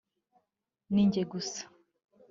ni 0.93 1.01
njye 1.07 1.23
gusa 1.31 1.63